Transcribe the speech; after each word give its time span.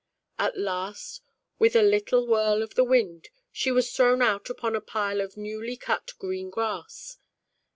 At 0.39 0.57
last, 0.57 1.21
with 1.59 1.75
a 1.75 1.83
little 1.83 2.25
whirl 2.25 2.63
of 2.63 2.73
the 2.73 2.83
wind, 2.83 3.29
she 3.51 3.71
was 3.71 3.93
thrown 3.95 4.23
out 4.23 4.49
upon 4.49 4.75
a 4.75 4.81
pile 4.81 5.21
of 5.21 5.37
newly 5.37 5.77
cut 5.77 6.13
green 6.17 6.49
grass. 6.49 7.19